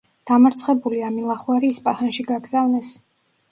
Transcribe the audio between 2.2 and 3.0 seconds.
გაგზავნეს.